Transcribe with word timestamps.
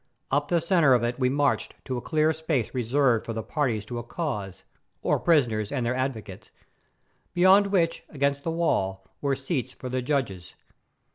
Up 0.31 0.47
the 0.47 0.59
centre 0.59 0.95
of 0.95 1.03
it 1.03 1.19
we 1.19 1.29
marched 1.29 1.75
to 1.85 1.95
a 1.95 2.01
clear 2.01 2.33
space 2.33 2.73
reserved 2.73 3.23
for 3.23 3.33
the 3.33 3.43
parties 3.43 3.85
to 3.85 3.99
a 3.99 4.03
cause, 4.03 4.63
or 5.03 5.19
prisoners 5.19 5.71
and 5.71 5.85
their 5.85 5.93
advocates, 5.93 6.49
beyond 7.35 7.67
which, 7.67 8.03
against 8.09 8.41
the 8.41 8.49
wall, 8.49 9.05
were 9.21 9.35
seats 9.35 9.73
for 9.73 9.89
the 9.89 10.01
judges. 10.01 10.55